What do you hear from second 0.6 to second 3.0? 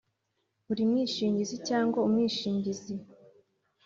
Buri mwishingizi cyangwa umwishingizi